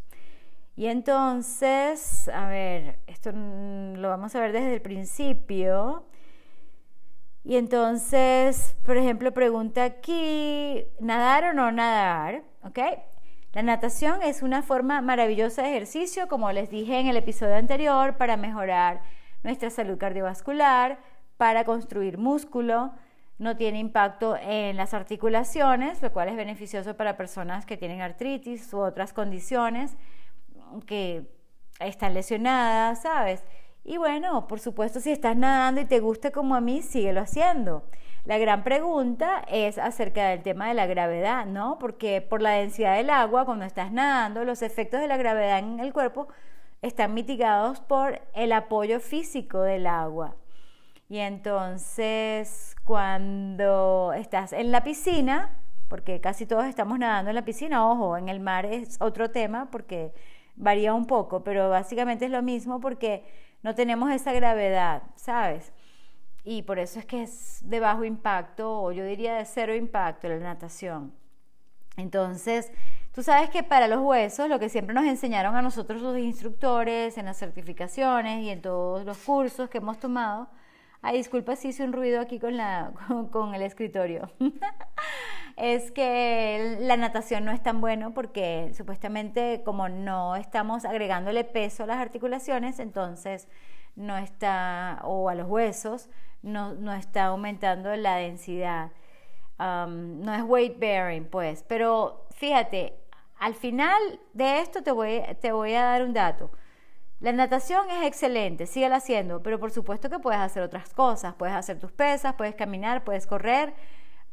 [0.75, 6.05] Y entonces, a ver, esto lo vamos a ver desde el principio.
[7.43, 12.43] Y entonces, por ejemplo, pregunta aquí, ¿nadar o no nadar?
[12.63, 12.79] ¿Ok?
[13.53, 18.17] La natación es una forma maravillosa de ejercicio, como les dije en el episodio anterior,
[18.17, 19.01] para mejorar
[19.41, 20.99] nuestra salud cardiovascular,
[21.37, 22.91] para construir músculo,
[23.39, 28.71] no tiene impacto en las articulaciones, lo cual es beneficioso para personas que tienen artritis
[28.73, 29.95] u otras condiciones
[30.85, 31.25] que
[31.79, 33.43] están lesionadas, ¿sabes?
[33.83, 37.83] Y bueno, por supuesto, si estás nadando y te gusta como a mí, síguelo haciendo.
[38.25, 41.79] La gran pregunta es acerca del tema de la gravedad, ¿no?
[41.79, 45.79] Porque por la densidad del agua, cuando estás nadando, los efectos de la gravedad en
[45.79, 46.27] el cuerpo
[46.81, 50.35] están mitigados por el apoyo físico del agua.
[51.07, 57.89] Y entonces, cuando estás en la piscina, porque casi todos estamos nadando en la piscina,
[57.89, 60.13] ojo, en el mar es otro tema porque
[60.55, 63.23] varía un poco, pero básicamente es lo mismo porque
[63.63, 65.73] no tenemos esa gravedad, ¿sabes?
[66.43, 70.27] Y por eso es que es de bajo impacto, o yo diría de cero impacto,
[70.29, 71.13] la natación.
[71.97, 72.71] Entonces,
[73.13, 77.17] tú sabes que para los huesos, lo que siempre nos enseñaron a nosotros los instructores
[77.17, 80.47] en las certificaciones y en todos los cursos que hemos tomado,
[81.01, 82.93] ay, disculpa si hice un ruido aquí con, la,
[83.31, 84.31] con el escritorio.
[85.59, 91.83] es que la natación no es tan bueno porque supuestamente como no estamos agregándole peso
[91.83, 93.47] a las articulaciones, entonces
[93.95, 96.09] no está, o a los huesos,
[96.41, 98.91] no, no está aumentando la densidad.
[99.59, 101.63] Um, no es weight bearing, pues.
[101.67, 102.93] Pero fíjate,
[103.37, 103.99] al final
[104.33, 106.51] de esto te voy, te voy a dar un dato.
[107.19, 111.33] La natación es excelente, síguela haciendo, pero por supuesto que puedes hacer otras cosas.
[111.35, 113.73] Puedes hacer tus pesas, puedes caminar, puedes correr,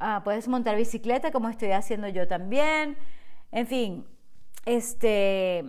[0.00, 2.96] uh, puedes montar bicicleta como estoy haciendo yo también.
[3.52, 4.04] En fin,
[4.64, 5.64] este,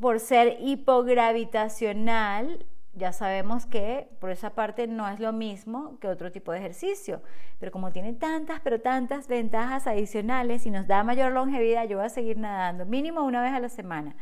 [0.00, 2.64] por ser hipogravitacional,
[2.94, 7.22] ya sabemos que por esa parte no es lo mismo que otro tipo de ejercicio,
[7.58, 12.06] pero como tiene tantas, pero tantas ventajas adicionales y nos da mayor longevidad, yo voy
[12.06, 14.14] a seguir nadando mínimo una vez a la semana.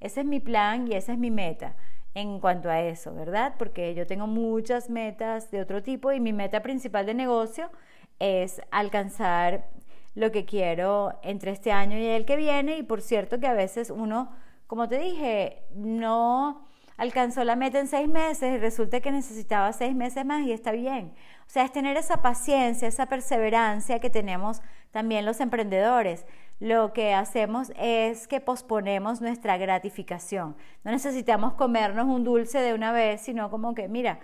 [0.00, 1.74] Ese es mi plan y esa es mi meta
[2.14, 3.54] en cuanto a eso, ¿verdad?
[3.58, 7.70] Porque yo tengo muchas metas de otro tipo y mi meta principal de negocio
[8.18, 9.68] es alcanzar
[10.14, 13.52] lo que quiero entre este año y el que viene y por cierto que a
[13.52, 14.32] veces uno,
[14.66, 19.94] como te dije, no alcanzó la meta en seis meses y resulta que necesitaba seis
[19.94, 21.14] meses más y está bien.
[21.46, 26.26] O sea, es tener esa paciencia, esa perseverancia que tenemos también los emprendedores.
[26.58, 30.56] Lo que hacemos es que posponemos nuestra gratificación.
[30.82, 34.18] No necesitamos comernos un dulce de una vez, sino como que, mira,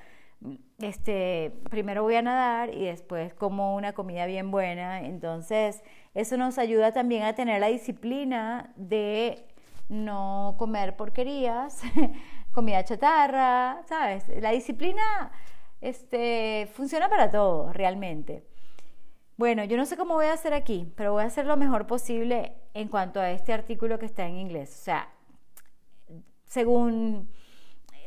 [0.78, 5.00] este, primero voy a nadar y después como una comida bien buena.
[5.00, 5.82] Entonces,
[6.14, 9.46] eso nos ayuda también a tener la disciplina de
[9.88, 11.82] no comer porquerías,
[12.52, 14.24] comida chatarra, ¿sabes?
[14.40, 15.32] La disciplina
[15.80, 18.46] este, funciona para todo, realmente.
[19.36, 21.86] Bueno, yo no sé cómo voy a hacer aquí, pero voy a hacer lo mejor
[21.86, 24.70] posible en cuanto a este artículo que está en inglés.
[24.80, 25.08] O sea,
[26.46, 27.28] según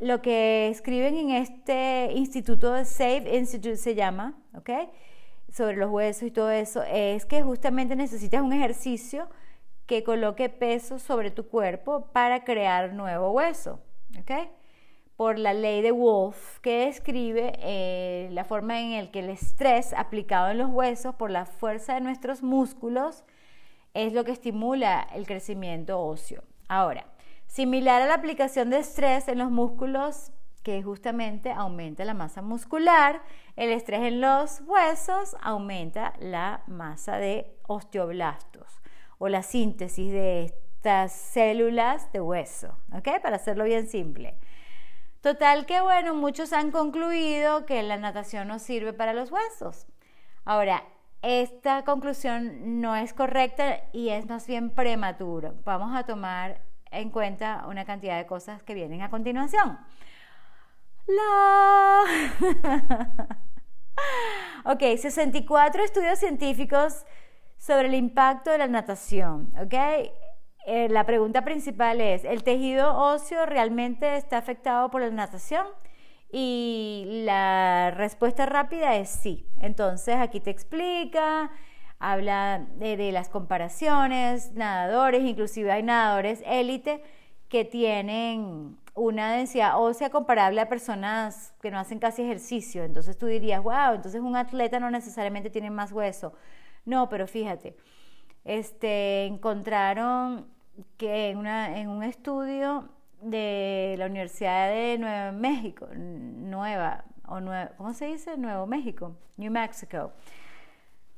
[0.02, 4.70] lo que escriben en este instituto de Safe Institute se llama, ¿ok?
[5.52, 9.30] Sobre los huesos y todo eso, es que justamente necesitas un ejercicio
[9.86, 13.80] que coloque peso sobre tu cuerpo para crear nuevo hueso.
[15.16, 19.94] Por la ley de Wolf, que describe eh, la forma en la que el estrés
[19.94, 23.24] aplicado en los huesos por la fuerza de nuestros músculos
[23.96, 26.44] es lo que estimula el crecimiento óseo.
[26.68, 27.08] Ahora,
[27.48, 30.32] similar a la aplicación de estrés en los músculos
[30.64, 33.22] que justamente aumenta la masa muscular,
[33.56, 38.82] el estrés en los huesos aumenta la masa de osteoblastos
[39.18, 43.22] o la síntesis de estas células de hueso, ¿ok?
[43.22, 44.38] Para hacerlo bien simple.
[45.22, 49.88] Total que bueno, muchos han concluido que la natación no sirve para los huesos.
[50.46, 50.84] Ahora,
[51.22, 55.56] esta conclusión no es correcta y es más bien prematuro.
[55.66, 56.62] Vamos a tomar
[56.98, 59.78] en cuenta una cantidad de cosas que vienen a continuación.
[61.08, 62.04] La...
[64.72, 67.06] ok, 64 estudios científicos
[67.58, 69.74] sobre el impacto de la natación, ¿ok?
[70.70, 75.66] Eh, la pregunta principal es, ¿el tejido óseo realmente está afectado por la natación?
[76.30, 79.48] Y la respuesta rápida es sí.
[79.62, 81.52] Entonces aquí te explica,
[82.00, 87.04] habla de, las comparaciones, nadadores, inclusive hay nadadores élite
[87.50, 92.84] que tienen una densidad ósea comparable a personas que no hacen casi ejercicio.
[92.84, 96.34] Entonces tú dirías, wow, entonces un atleta no necesariamente tiene más hueso.
[96.86, 97.76] No, pero fíjate,
[98.44, 100.48] este, encontraron
[100.98, 102.90] que en, una, en un estudio
[103.22, 108.38] de la Universidad de Nueva México, Nueva, o Nueva, ¿cómo se dice?
[108.38, 110.12] Nuevo México, New Mexico.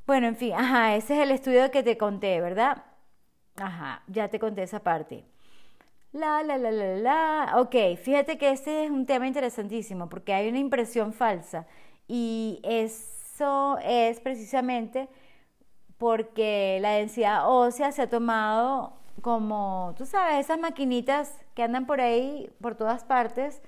[0.09, 2.83] Bueno, en fin, ajá, ese es el estudio que te conté, ¿verdad?
[3.57, 5.23] Ajá, ya te conté esa parte.
[6.13, 7.53] La, la, la, la, la.
[7.57, 11.67] Ok, fíjate que este es un tema interesantísimo porque hay una impresión falsa
[12.07, 15.09] y eso es precisamente
[15.99, 22.01] porque la densidad ósea se ha tomado como, tú sabes, esas maquinitas que andan por
[22.01, 23.61] ahí, por todas partes,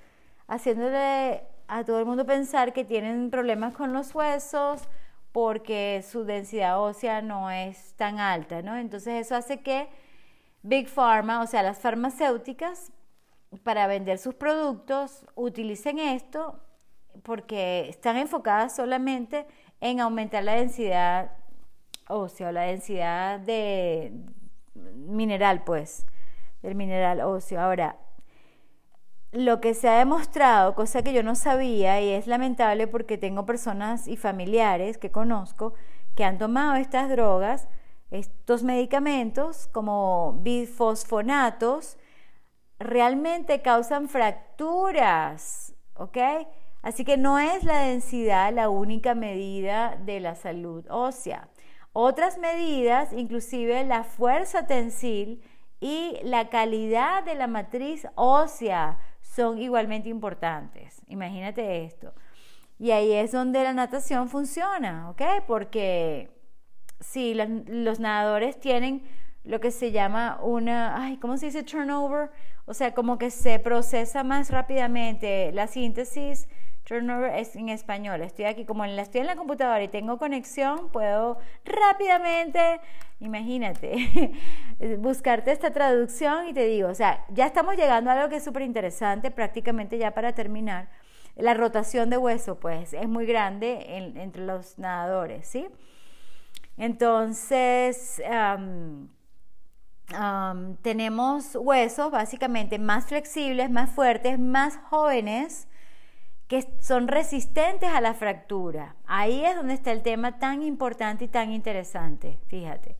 [0.48, 4.88] haciéndole a todo el mundo pensar que tienen problemas con los huesos
[5.32, 8.76] porque su densidad ósea no es tan alta, ¿no?
[8.76, 9.88] Entonces eso hace que
[10.62, 12.92] Big Pharma, o sea, las farmacéuticas,
[13.64, 16.58] para vender sus productos, utilicen esto
[17.22, 19.46] porque están enfocadas solamente
[19.80, 21.32] en aumentar la densidad
[22.08, 24.12] ósea o la densidad de
[24.74, 26.06] mineral, pues,
[26.62, 27.60] del mineral óseo.
[27.60, 27.96] Ahora,
[29.32, 33.46] lo que se ha demostrado, cosa que yo no sabía y es lamentable porque tengo
[33.46, 35.74] personas y familiares que conozco
[36.14, 37.66] que han tomado estas drogas,
[38.10, 41.96] estos medicamentos como bifosfonatos,
[42.78, 46.18] realmente causan fracturas, ¿ok?
[46.82, 51.48] Así que no es la densidad la única medida de la salud ósea.
[51.94, 55.42] Otras medidas, inclusive la fuerza tensil
[55.80, 58.98] y la calidad de la matriz ósea,
[59.34, 61.00] son igualmente importantes.
[61.08, 62.12] Imagínate esto.
[62.78, 65.22] Y ahí es donde la natación funciona, ¿ok?
[65.46, 66.30] Porque
[67.00, 69.02] si los nadadores tienen
[69.44, 72.30] lo que se llama una, ay, ¿cómo se dice turnover?
[72.66, 76.48] O sea, como que se procesa más rápidamente la síntesis.
[76.84, 78.22] Turnover es en español.
[78.22, 82.80] Estoy aquí, como la estoy en la computadora y tengo conexión, puedo rápidamente,
[83.20, 84.32] imagínate,
[84.98, 88.44] buscarte esta traducción y te digo, o sea, ya estamos llegando a algo que es
[88.44, 90.88] súper interesante, prácticamente ya para terminar.
[91.36, 95.66] La rotación de hueso, pues, es muy grande entre los nadadores, ¿sí?
[96.76, 98.20] Entonces,
[100.82, 105.68] tenemos huesos básicamente más flexibles, más fuertes, más jóvenes,
[106.52, 108.94] que son resistentes a la fractura.
[109.06, 112.94] Ahí es donde está el tema tan importante y tan interesante, fíjate.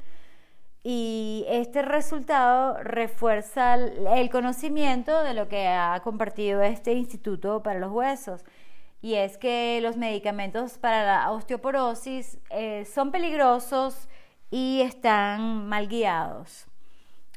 [0.83, 7.93] Y este resultado refuerza el conocimiento de lo que ha compartido este Instituto para los
[7.93, 8.43] Huesos.
[9.03, 14.09] Y es que los medicamentos para la osteoporosis eh, son peligrosos
[14.51, 16.69] y están mal guiados.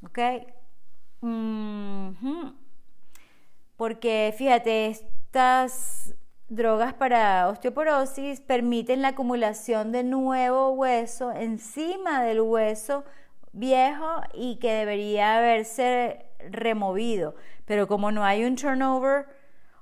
[0.06, 0.20] ¿Ok?
[3.76, 4.96] Porque fíjate,
[5.36, 6.16] estas
[6.48, 13.04] drogas para osteoporosis permiten la acumulación de nuevo hueso encima del hueso
[13.52, 17.36] viejo y que debería haberse removido.
[17.66, 19.26] Pero como no hay un turnover,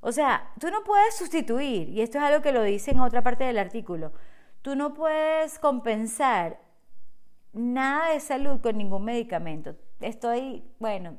[0.02, 3.22] o sea, tú no puedes sustituir, y esto es algo que lo dice en otra
[3.22, 4.12] parte del artículo,
[4.64, 6.60] tú no puedes compensar
[7.52, 9.76] nada de salud con ningún medicamento.
[10.02, 11.16] Estoy, bueno,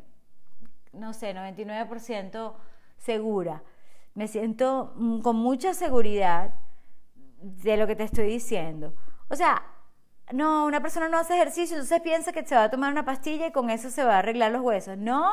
[0.93, 2.53] no sé, 99%
[2.99, 3.63] segura.
[4.15, 6.55] Me siento mm, con mucha seguridad
[7.41, 8.95] de lo que te estoy diciendo.
[9.29, 9.63] O sea,
[10.33, 13.49] no, una persona no hace ejercicio, entonces piensa que se va a tomar una pastilla
[13.49, 14.97] y con eso se va a arreglar los huesos.
[14.97, 15.31] No,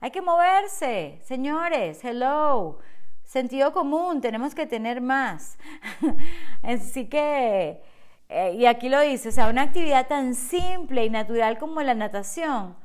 [0.00, 2.78] hay que moverse, señores, hello.
[3.24, 5.58] Sentido común, tenemos que tener más.
[6.62, 7.80] Así que
[8.28, 11.94] eh, y aquí lo dice, o sea, una actividad tan simple y natural como la
[11.94, 12.76] natación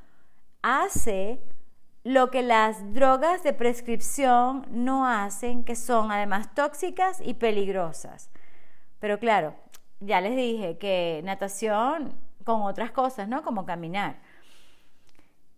[0.61, 1.41] hace
[2.03, 8.29] lo que las drogas de prescripción no hacen, que son además tóxicas y peligrosas.
[8.99, 9.55] Pero claro,
[9.99, 13.43] ya les dije que natación con otras cosas, ¿no?
[13.43, 14.17] Como caminar.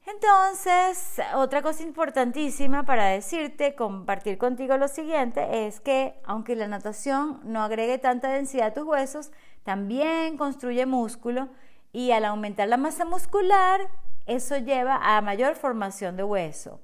[0.05, 7.39] Entonces, otra cosa importantísima para decirte, compartir contigo lo siguiente, es que aunque la natación
[7.43, 9.31] no agregue tanta densidad a tus huesos,
[9.63, 11.49] también construye músculo
[11.93, 13.79] y al aumentar la masa muscular,
[14.25, 16.79] eso lleva a mayor formación de hueso.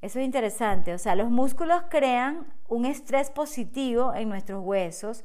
[0.00, 5.24] Eso es interesante, o sea, los músculos crean un estrés positivo en nuestros huesos,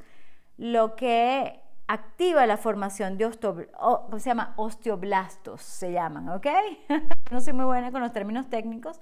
[0.56, 4.54] lo que activa la formación de se llama?
[4.56, 6.46] osteoblastos, se llaman, ¿ok?
[7.30, 9.00] no soy muy buena con los términos técnicos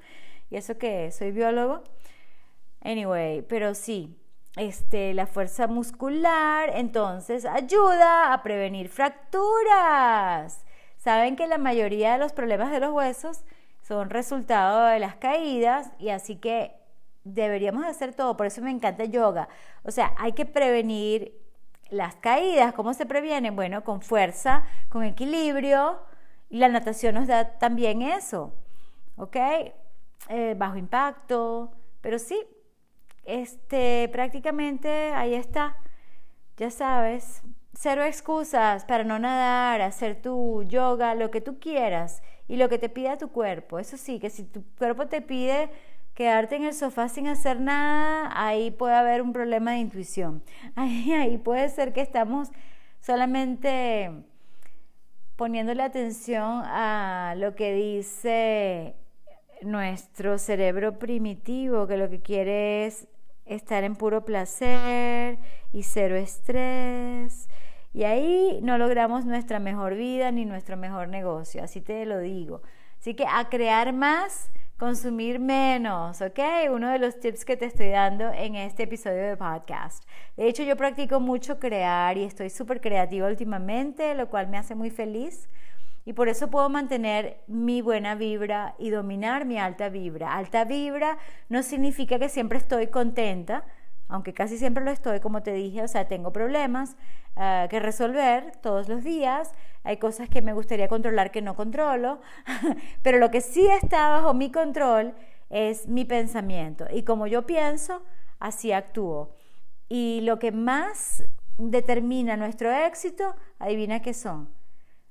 [0.51, 1.85] y eso que soy biólogo.
[2.83, 4.19] Anyway, pero sí,
[4.57, 10.65] este, la fuerza muscular, entonces ayuda a prevenir fracturas.
[11.03, 13.43] Saben que la mayoría de los problemas de los huesos
[13.83, 16.77] son resultado de las caídas y así que
[17.25, 19.49] deberíamos hacer todo, por eso me encanta yoga.
[19.83, 21.33] O sea, hay que prevenir
[21.91, 22.73] las caídas.
[22.75, 23.57] ¿Cómo se previenen?
[23.57, 25.99] Bueno, con fuerza, con equilibrio
[26.49, 28.55] y la natación nos da también eso,
[29.17, 29.37] ¿ok?
[30.29, 32.41] Eh, bajo impacto, pero sí,
[33.25, 35.77] este, prácticamente ahí está.
[36.59, 37.43] Ya sabes,
[37.75, 42.79] cero excusas para no nadar, hacer tu yoga, lo que tú quieras y lo que
[42.79, 43.79] te pida tu cuerpo.
[43.79, 45.71] Eso sí, que si tu cuerpo te pide
[46.15, 50.43] quedarte en el sofá sin hacer nada, ahí puede haber un problema de intuición.
[50.77, 52.51] Ahí, ahí puede ser que estamos
[53.01, 54.11] solamente
[55.37, 58.95] poniéndole atención a lo que dice
[59.63, 63.09] nuestro cerebro primitivo, que lo que quiere es
[63.47, 65.39] estar en puro placer
[65.73, 67.49] y cero estrés.
[67.95, 72.63] Y ahí no logramos nuestra mejor vida ni nuestro mejor negocio, así te lo digo.
[72.99, 76.39] Así que a crear más, consumir menos, ¿ok?
[76.73, 80.05] Uno de los tips que te estoy dando en este episodio de podcast.
[80.37, 84.75] De hecho, yo practico mucho crear y estoy súper creativa últimamente, lo cual me hace
[84.75, 85.49] muy feliz.
[86.05, 90.35] Y por eso puedo mantener mi buena vibra y dominar mi alta vibra.
[90.35, 91.19] Alta vibra
[91.49, 93.65] no significa que siempre estoy contenta,
[94.13, 96.97] aunque casi siempre lo estoy, como te dije, o sea, tengo problemas
[97.37, 99.53] uh, que resolver todos los días,
[99.85, 102.21] hay cosas que me gustaría controlar que no controlo,
[103.03, 105.15] pero lo que sí está bajo mi control
[105.49, 106.87] es mi pensamiento.
[106.93, 108.03] Y como yo pienso,
[108.39, 109.35] así actúo.
[109.89, 111.25] Y lo que más
[111.57, 114.51] determina nuestro éxito, adivina qué son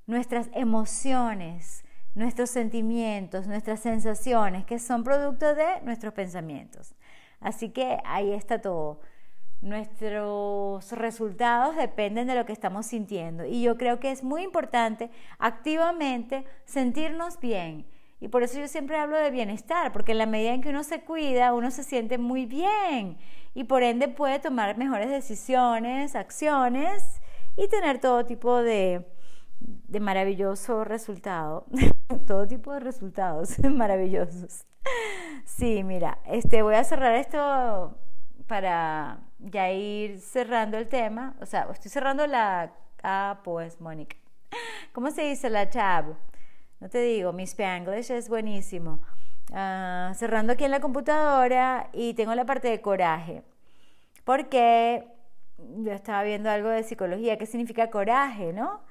[0.06, 1.84] nuestras emociones,
[2.14, 6.94] nuestros sentimientos, nuestras sensaciones, que son producto de nuestros pensamientos.
[7.42, 9.02] Así que ahí está todo.
[9.62, 15.12] Nuestros resultados dependen de lo que estamos sintiendo y yo creo que es muy importante
[15.38, 17.86] activamente sentirnos bien.
[18.20, 20.84] Y por eso yo siempre hablo de bienestar, porque en la medida en que uno
[20.84, 23.18] se cuida, uno se siente muy bien
[23.54, 27.22] y por ende puede tomar mejores decisiones, acciones
[27.58, 29.06] y tener todo tipo de,
[30.00, 31.66] maravilloso resultado,
[32.28, 34.66] todo tipo de resultados maravillosos.
[35.46, 37.98] Sí, mira, este voy a cerrar esto
[38.48, 42.72] para ya ir cerrando el tema, o sea, estoy cerrando la
[43.04, 44.16] ah, pues Mónica.
[44.94, 46.16] ¿Cómo se dice la tab?
[46.80, 49.00] No te digo, mi Spanglish es buenísimo.
[49.54, 53.44] Ah, cerrando aquí en la computadora y tengo la parte de coraje.
[54.24, 55.08] Porque
[55.58, 58.82] yo estaba viendo algo de psicología, ¿qué significa coraje, no?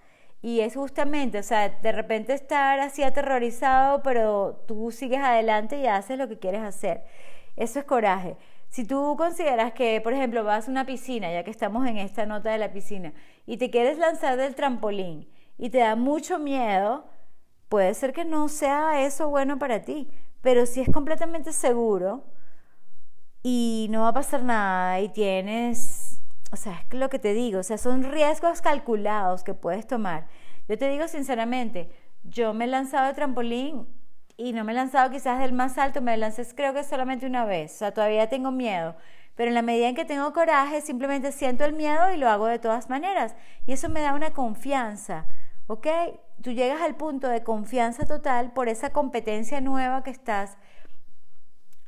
[0.43, 5.87] Y es justamente, o sea, de repente estar así aterrorizado, pero tú sigues adelante y
[5.87, 7.05] haces lo que quieres hacer.
[7.57, 8.37] Eso es coraje.
[8.69, 12.25] Si tú consideras que, por ejemplo, vas a una piscina, ya que estamos en esta
[12.25, 13.13] nota de la piscina,
[13.45, 15.29] y te quieres lanzar del trampolín
[15.59, 17.05] y te da mucho miedo,
[17.69, 20.09] puede ser que no sea eso bueno para ti.
[20.41, 22.25] Pero si es completamente seguro
[23.43, 26.00] y no va a pasar nada y tienes
[26.53, 30.27] o sea, es lo que te digo, o sea, son riesgos calculados que puedes tomar.
[30.69, 31.91] Yo te digo sinceramente,
[32.25, 33.87] yo me he lanzado de trampolín
[34.37, 37.45] y no me he lanzado quizás del más alto, me lancé creo que solamente una
[37.45, 38.97] vez, o sea, todavía tengo miedo.
[39.37, 42.47] Pero en la medida en que tengo coraje, simplemente siento el miedo y lo hago
[42.47, 43.37] de todas maneras.
[43.67, 45.27] Y eso me da una confianza,
[45.67, 45.87] ¿ok?
[46.43, 50.59] Tú llegas al punto de confianza total por esa competencia nueva que estás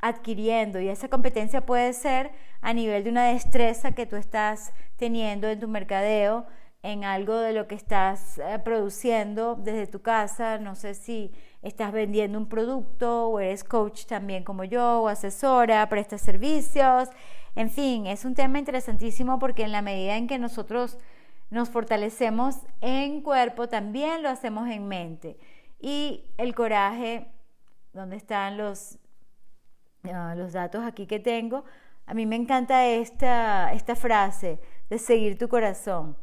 [0.03, 0.81] adquiriendo.
[0.81, 2.31] Y esa competencia puede ser
[2.61, 6.45] a nivel de una destreza que tú estás teniendo en tu mercadeo,
[6.83, 11.31] en algo de lo que estás eh, produciendo desde tu casa, no sé si
[11.61, 17.07] estás vendiendo un producto o eres coach también como yo o asesora, prestas servicios,
[17.55, 20.97] en fin, es un tema interesantísimo porque en la medida en que nosotros
[21.49, 25.37] nos fortalecemos en cuerpo, también lo hacemos en mente.
[25.79, 27.27] Y el coraje,
[27.93, 28.97] ¿dónde están los
[30.11, 31.63] Ah, los datos aquí que tengo,
[32.05, 36.17] a mí me encanta esta, esta frase de seguir tu corazón.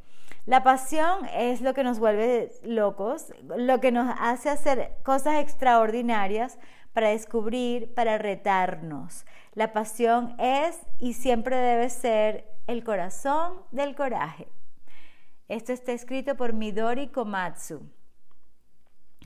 [0.45, 6.59] La pasión es lo que nos vuelve locos, lo que nos hace hacer cosas extraordinarias
[6.93, 9.25] para descubrir, para retarnos.
[9.55, 14.47] La pasión es y siempre debe ser el corazón del coraje.
[15.49, 17.81] Esto está escrito por Midori Komatsu.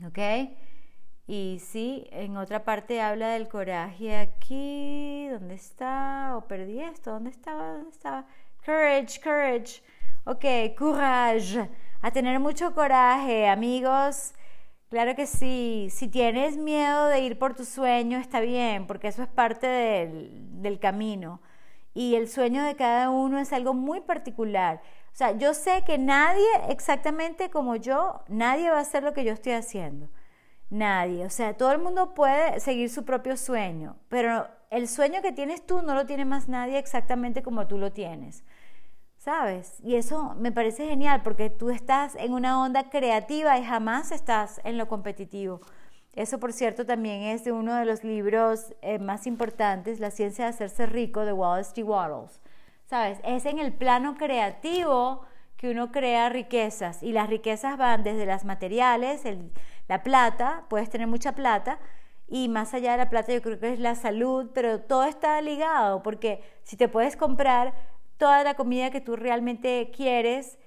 [0.06, 0.18] ¿Ok?
[1.26, 5.26] Y sí, en otra parte habla del coraje aquí.
[5.30, 6.36] ¿Dónde está?
[6.36, 7.12] ¿O perdí esto?
[7.12, 7.74] ¿Dónde estaba?
[7.74, 8.26] ¿Dónde estaba?
[8.64, 9.82] Courage, courage.
[10.24, 11.68] Ok, courage.
[12.02, 14.34] A tener mucho coraje, amigos.
[14.90, 15.88] Claro que sí.
[15.90, 20.62] Si tienes miedo de ir por tu sueño, está bien, porque eso es parte del,
[20.62, 21.40] del camino.
[21.94, 24.82] Y el sueño de cada uno es algo muy particular.
[25.12, 29.24] O sea, yo sé que nadie exactamente como yo, nadie va a hacer lo que
[29.24, 30.08] yo estoy haciendo.
[30.70, 31.24] Nadie.
[31.24, 35.64] O sea, todo el mundo puede seguir su propio sueño, pero el sueño que tienes
[35.66, 38.44] tú no lo tiene más nadie exactamente como tú lo tienes.
[39.18, 39.80] ¿Sabes?
[39.82, 44.60] Y eso me parece genial porque tú estás en una onda creativa y jamás estás
[44.64, 45.60] en lo competitivo.
[46.14, 50.44] Eso, por cierto, también es de uno de los libros eh, más importantes, La ciencia
[50.44, 51.84] de hacerse rico, de Wallace G.
[51.84, 52.40] Wattles.
[52.84, 53.18] ¿Sabes?
[53.24, 55.22] Es en el plano creativo
[55.56, 59.50] que uno crea riquezas y las riquezas van desde las materiales, el,
[59.88, 61.78] la plata, puedes tener mucha plata
[62.26, 65.40] y más allá de la plata yo creo que es la salud, pero todo está
[65.40, 67.74] ligado porque si te puedes comprar
[68.16, 70.58] toda la comida que tú realmente quieres,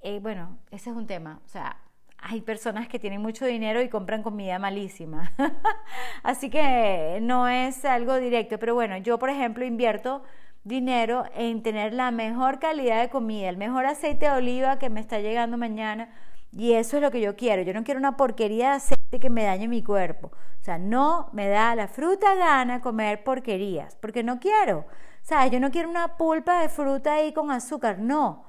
[0.00, 1.78] eh, bueno, ese es un tema, o sea,
[2.26, 5.32] hay personas que tienen mucho dinero y compran comida malísima.
[6.22, 10.22] Así que no es algo directo, pero bueno, yo por ejemplo invierto
[10.64, 15.00] dinero en tener la mejor calidad de comida, el mejor aceite de oliva que me
[15.00, 16.08] está llegando mañana.
[16.56, 17.62] Y eso es lo que yo quiero.
[17.62, 20.28] Yo no quiero una porquería de aceite que me dañe mi cuerpo.
[20.28, 24.86] O sea, no me da la fruta gana comer porquerías, porque no quiero.
[25.22, 25.50] ¿Sabes?
[25.50, 28.44] Yo no quiero una pulpa de fruta ahí con azúcar, no.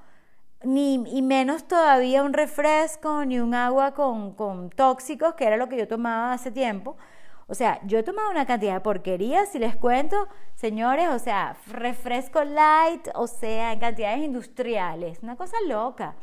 [0.62, 5.68] Ni, y menos todavía un refresco, ni un agua con, con tóxicos, que era lo
[5.68, 6.96] que yo tomaba hace tiempo.
[7.48, 11.56] O sea, yo he tomado una cantidad de porquerías, si les cuento, señores, o sea,
[11.66, 16.16] refresco light, o sea, en cantidades industriales, una cosa loca.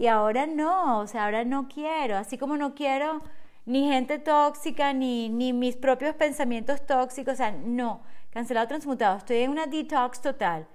[0.00, 3.20] Y ahora no, o sea, ahora no quiero, así como no quiero
[3.66, 9.40] ni gente tóxica, ni, ni mis propios pensamientos tóxicos, o sea, no, cancelado, transmutado, estoy
[9.42, 10.66] en una detox total.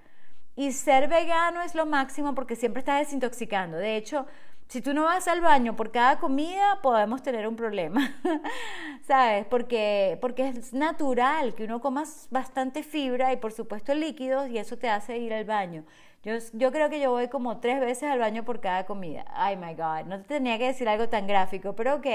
[0.54, 3.76] Y ser vegano es lo máximo porque siempre estás desintoxicando.
[3.78, 4.26] De hecho,
[4.68, 8.14] si tú no vas al baño por cada comida, podemos tener un problema,
[9.08, 9.44] ¿sabes?
[9.46, 14.78] Porque, porque es natural que uno coma bastante fibra y por supuesto líquidos y eso
[14.78, 15.84] te hace ir al baño.
[16.26, 19.24] Yo, yo creo que yo voy como tres veces al baño por cada comida.
[19.32, 22.06] Ay, my God, no te tenía que decir algo tan gráfico, pero ok.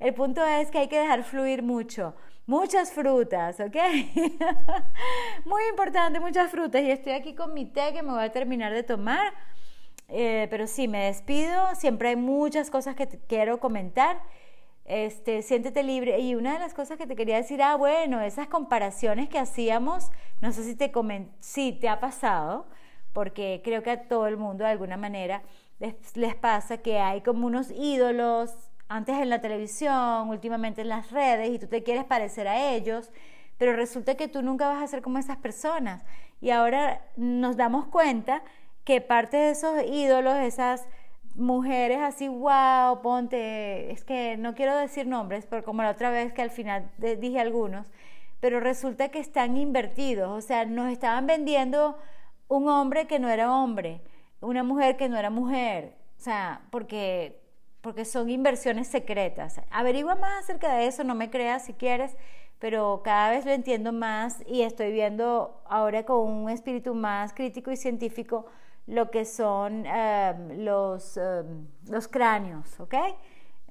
[0.00, 2.16] El punto es que hay que dejar fluir mucho.
[2.48, 3.76] Muchas frutas, ¿ok?
[5.44, 6.82] Muy importante, muchas frutas.
[6.82, 9.32] Y estoy aquí con mi té que me voy a terminar de tomar.
[10.08, 11.76] Eh, pero sí, me despido.
[11.76, 14.20] Siempre hay muchas cosas que te quiero comentar.
[14.84, 16.18] Este, siéntete libre.
[16.18, 20.10] Y una de las cosas que te quería decir, ah, bueno, esas comparaciones que hacíamos,
[20.40, 20.90] no sé si te,
[21.38, 22.66] si te ha pasado,
[23.14, 25.42] porque creo que a todo el mundo de alguna manera
[25.78, 28.52] les, pasa que hay como unos ídolos
[28.88, 33.10] antes en la televisión, últimamente en las redes, y tú te quieres parecer a ellos,
[33.56, 36.02] pero resulta que tú nunca vas a ser como esas personas.
[36.40, 38.42] Y ahora nos damos cuenta
[38.84, 40.86] que parte de esos ídolos, esas
[41.34, 46.32] mujeres así, wow, ponte, es que no quiero decir nombres, pero como la otra vez
[46.32, 47.86] que al final dije algunos,
[48.40, 51.96] pero resulta que están invertidos, o sea, nos estaban vendiendo
[52.48, 54.02] un hombre que no era hombre,
[54.40, 57.40] una mujer que no era mujer, o sea, porque
[57.84, 59.60] porque son inversiones secretas.
[59.70, 62.16] Averigua más acerca de eso, no me creas si quieres,
[62.58, 67.70] pero cada vez lo entiendo más y estoy viendo ahora con un espíritu más crítico
[67.70, 68.46] y científico
[68.86, 72.94] lo que son em, los, em, los cráneos, ¿ok?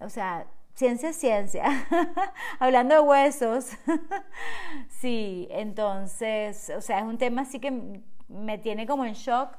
[0.02, 0.46] O sea,
[0.76, 1.64] ciencia es ciencia.
[2.60, 3.72] Hablando de huesos.
[4.90, 8.02] sí, entonces, o sea, es un tema así que
[8.34, 9.58] me tiene como en shock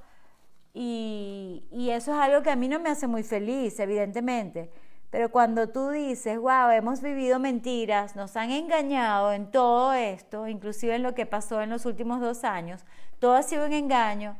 [0.74, 4.70] y, eso es algo que a mí no me hace muy feliz, evidentemente.
[5.10, 10.96] Pero cuando tú dices, wow, hemos vivido mentiras, nos han engañado en todo esto, inclusive
[10.96, 12.84] en lo que pasó en los últimos dos años,
[13.20, 14.36] todo ha sido un engaño,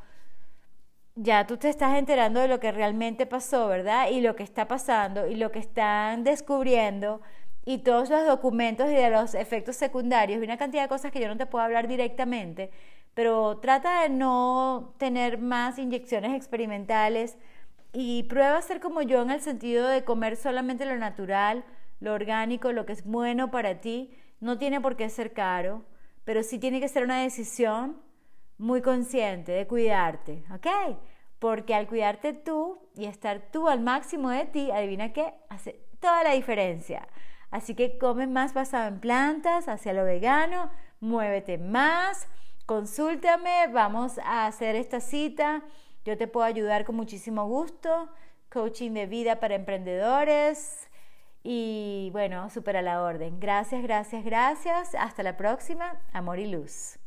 [1.15, 4.09] ya tú te estás enterando de lo que realmente pasó, ¿verdad?
[4.11, 7.21] Y lo que está pasando y lo que están descubriendo
[7.65, 11.21] y todos los documentos y de los efectos secundarios y una cantidad de cosas que
[11.21, 12.71] yo no te puedo hablar directamente,
[13.15, 17.39] pero trata de no tener más inyecciones experimentales
[17.93, 21.65] y prueba a ser como yo en el sentido de comer solamente lo natural,
[22.01, 24.13] lo orgánico, lo que es bueno para ti.
[24.41, 25.85] No tiene por qué ser caro,
[26.25, 28.03] pero sí tiene que ser una decisión
[28.59, 30.99] muy consciente de cuidarte, ¿ok?
[31.39, 36.25] Porque al cuidarte tú y estar tú al máximo de ti, adivina qué, hace toda
[36.25, 37.09] la diferencia.
[37.51, 42.27] Así que come más basado en plantas, hacia lo vegano, muévete más
[42.67, 45.63] consúltame, vamos a hacer esta cita.
[46.05, 48.09] Yo te puedo ayudar con muchísimo gusto.
[48.51, 50.89] Coaching de vida para emprendedores.
[51.43, 53.39] Y bueno, súper a la orden.
[53.41, 54.95] Gracias, gracias, gracias.
[54.95, 56.01] Hasta la próxima.
[56.13, 56.99] Amor y luz.